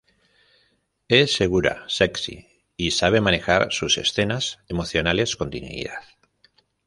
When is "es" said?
1.09-1.31